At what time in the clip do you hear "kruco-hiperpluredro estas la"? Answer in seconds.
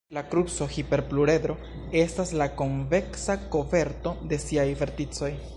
0.29-2.49